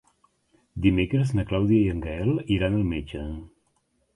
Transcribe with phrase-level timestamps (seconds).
[0.85, 3.25] Dimecres na Clàudia i en Gaël iran al metge.